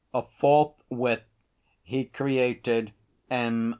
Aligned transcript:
Forthwith 0.39 1.25
he 1.83 2.05
created 2.05 2.91
M. 3.29 3.69